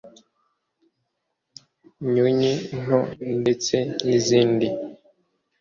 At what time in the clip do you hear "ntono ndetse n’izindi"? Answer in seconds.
2.81-4.67